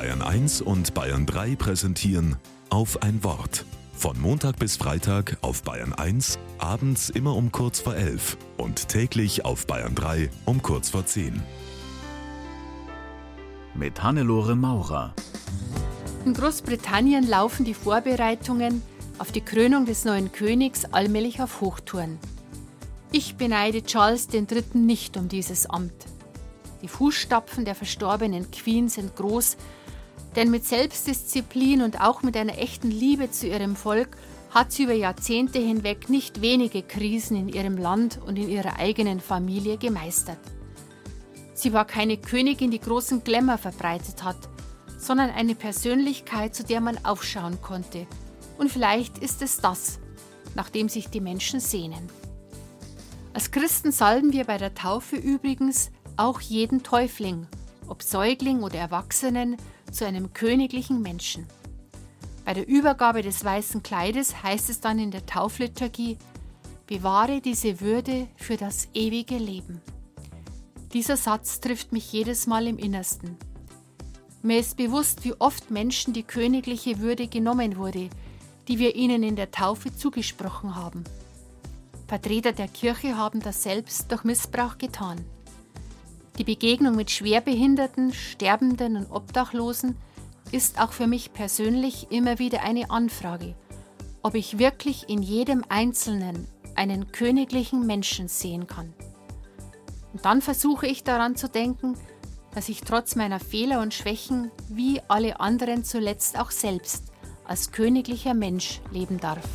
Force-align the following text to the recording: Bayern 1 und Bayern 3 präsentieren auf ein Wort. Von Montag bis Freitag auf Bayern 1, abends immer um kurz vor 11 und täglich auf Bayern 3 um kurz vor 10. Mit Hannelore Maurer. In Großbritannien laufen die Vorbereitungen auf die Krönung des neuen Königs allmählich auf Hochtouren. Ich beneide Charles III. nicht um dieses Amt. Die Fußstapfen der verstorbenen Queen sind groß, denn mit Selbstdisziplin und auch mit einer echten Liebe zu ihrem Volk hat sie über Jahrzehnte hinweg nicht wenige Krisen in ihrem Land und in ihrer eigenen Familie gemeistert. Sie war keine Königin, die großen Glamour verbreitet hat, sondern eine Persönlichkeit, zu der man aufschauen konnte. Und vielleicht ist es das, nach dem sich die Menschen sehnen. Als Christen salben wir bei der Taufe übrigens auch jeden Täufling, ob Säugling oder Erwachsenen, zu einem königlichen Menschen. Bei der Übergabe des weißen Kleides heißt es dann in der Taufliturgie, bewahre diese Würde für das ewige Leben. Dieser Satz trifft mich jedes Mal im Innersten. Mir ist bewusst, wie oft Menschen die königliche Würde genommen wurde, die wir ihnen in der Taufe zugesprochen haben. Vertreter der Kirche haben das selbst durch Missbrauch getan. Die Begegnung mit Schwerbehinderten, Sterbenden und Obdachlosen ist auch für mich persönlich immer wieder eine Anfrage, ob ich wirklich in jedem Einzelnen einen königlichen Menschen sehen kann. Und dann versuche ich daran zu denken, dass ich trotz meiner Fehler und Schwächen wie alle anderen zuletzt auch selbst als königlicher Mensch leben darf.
Bayern 0.00 0.22
1 0.22 0.62
und 0.62 0.94
Bayern 0.94 1.26
3 1.26 1.56
präsentieren 1.56 2.36
auf 2.70 3.02
ein 3.02 3.22
Wort. 3.22 3.66
Von 3.92 4.18
Montag 4.18 4.58
bis 4.58 4.78
Freitag 4.78 5.36
auf 5.42 5.62
Bayern 5.62 5.92
1, 5.92 6.38
abends 6.56 7.10
immer 7.10 7.36
um 7.36 7.52
kurz 7.52 7.80
vor 7.80 7.94
11 7.94 8.38
und 8.56 8.88
täglich 8.88 9.44
auf 9.44 9.66
Bayern 9.66 9.94
3 9.94 10.30
um 10.46 10.62
kurz 10.62 10.88
vor 10.88 11.04
10. 11.04 11.42
Mit 13.74 14.02
Hannelore 14.02 14.56
Maurer. 14.56 15.14
In 16.24 16.32
Großbritannien 16.32 17.28
laufen 17.28 17.66
die 17.66 17.74
Vorbereitungen 17.74 18.80
auf 19.18 19.32
die 19.32 19.42
Krönung 19.42 19.84
des 19.84 20.06
neuen 20.06 20.32
Königs 20.32 20.86
allmählich 20.86 21.42
auf 21.42 21.60
Hochtouren. 21.60 22.18
Ich 23.12 23.36
beneide 23.36 23.82
Charles 23.82 24.28
III. 24.32 24.64
nicht 24.72 25.18
um 25.18 25.28
dieses 25.28 25.66
Amt. 25.66 26.06
Die 26.80 26.88
Fußstapfen 26.88 27.66
der 27.66 27.74
verstorbenen 27.74 28.50
Queen 28.50 28.88
sind 28.88 29.14
groß, 29.14 29.58
denn 30.36 30.50
mit 30.50 30.64
Selbstdisziplin 30.64 31.82
und 31.82 32.00
auch 32.00 32.22
mit 32.22 32.36
einer 32.36 32.58
echten 32.58 32.90
Liebe 32.90 33.30
zu 33.30 33.46
ihrem 33.46 33.76
Volk 33.76 34.16
hat 34.50 34.72
sie 34.72 34.84
über 34.84 34.92
Jahrzehnte 34.92 35.58
hinweg 35.58 36.08
nicht 36.10 36.40
wenige 36.40 36.82
Krisen 36.82 37.36
in 37.36 37.48
ihrem 37.48 37.76
Land 37.76 38.18
und 38.26 38.36
in 38.36 38.48
ihrer 38.48 38.78
eigenen 38.78 39.20
Familie 39.20 39.76
gemeistert. 39.76 40.38
Sie 41.54 41.72
war 41.72 41.84
keine 41.84 42.16
Königin, 42.16 42.70
die 42.70 42.80
großen 42.80 43.22
Glamour 43.22 43.58
verbreitet 43.58 44.24
hat, 44.24 44.38
sondern 44.98 45.30
eine 45.30 45.54
Persönlichkeit, 45.54 46.54
zu 46.54 46.64
der 46.64 46.80
man 46.80 47.04
aufschauen 47.04 47.60
konnte. 47.62 48.06
Und 48.58 48.70
vielleicht 48.70 49.18
ist 49.18 49.42
es 49.42 49.58
das, 49.58 49.98
nach 50.54 50.70
dem 50.70 50.88
sich 50.88 51.08
die 51.08 51.20
Menschen 51.20 51.60
sehnen. 51.60 52.08
Als 53.32 53.50
Christen 53.50 53.92
salben 53.92 54.32
wir 54.32 54.44
bei 54.44 54.58
der 54.58 54.74
Taufe 54.74 55.16
übrigens 55.16 55.90
auch 56.16 56.40
jeden 56.40 56.82
Täufling, 56.82 57.46
ob 57.86 58.02
Säugling 58.02 58.62
oder 58.62 58.78
Erwachsenen, 58.78 59.56
zu 59.92 60.06
einem 60.06 60.32
königlichen 60.32 61.02
Menschen. 61.02 61.46
Bei 62.44 62.54
der 62.54 62.66
Übergabe 62.66 63.22
des 63.22 63.44
weißen 63.44 63.82
Kleides 63.82 64.42
heißt 64.42 64.70
es 64.70 64.80
dann 64.80 64.98
in 64.98 65.10
der 65.10 65.26
Taufliturgie, 65.26 66.18
bewahre 66.86 67.40
diese 67.40 67.80
Würde 67.80 68.26
für 68.36 68.56
das 68.56 68.88
ewige 68.94 69.36
Leben. 69.36 69.80
Dieser 70.92 71.16
Satz 71.16 71.60
trifft 71.60 71.92
mich 71.92 72.12
jedes 72.12 72.46
Mal 72.48 72.66
im 72.66 72.76
Innersten. 72.76 73.36
Mir 74.42 74.58
ist 74.58 74.76
bewusst, 74.76 75.24
wie 75.24 75.34
oft 75.38 75.70
Menschen 75.70 76.12
die 76.12 76.22
königliche 76.22 76.98
Würde 76.98 77.28
genommen 77.28 77.76
wurde, 77.76 78.10
die 78.66 78.78
wir 78.78 78.96
ihnen 78.96 79.22
in 79.22 79.36
der 79.36 79.50
Taufe 79.50 79.94
zugesprochen 79.94 80.74
haben. 80.74 81.04
Vertreter 82.08 82.52
der 82.52 82.66
Kirche 82.66 83.16
haben 83.16 83.40
das 83.40 83.62
selbst 83.62 84.10
durch 84.10 84.24
Missbrauch 84.24 84.78
getan. 84.78 85.24
Die 86.40 86.44
Begegnung 86.44 86.96
mit 86.96 87.10
Schwerbehinderten, 87.10 88.14
Sterbenden 88.14 88.96
und 88.96 89.10
Obdachlosen 89.10 89.94
ist 90.50 90.80
auch 90.80 90.92
für 90.92 91.06
mich 91.06 91.34
persönlich 91.34 92.06
immer 92.08 92.38
wieder 92.38 92.62
eine 92.62 92.90
Anfrage, 92.90 93.54
ob 94.22 94.34
ich 94.34 94.58
wirklich 94.58 95.10
in 95.10 95.20
jedem 95.20 95.66
Einzelnen 95.68 96.48
einen 96.76 97.12
königlichen 97.12 97.86
Menschen 97.86 98.28
sehen 98.28 98.66
kann. 98.66 98.94
Und 100.14 100.24
dann 100.24 100.40
versuche 100.40 100.86
ich 100.86 101.04
daran 101.04 101.36
zu 101.36 101.46
denken, 101.46 101.98
dass 102.54 102.70
ich 102.70 102.80
trotz 102.80 103.16
meiner 103.16 103.38
Fehler 103.38 103.82
und 103.82 103.92
Schwächen 103.92 104.50
wie 104.70 105.02
alle 105.08 105.40
anderen 105.40 105.84
zuletzt 105.84 106.38
auch 106.40 106.52
selbst 106.52 107.12
als 107.44 107.70
königlicher 107.70 108.32
Mensch 108.32 108.80
leben 108.90 109.20
darf. 109.20 109.46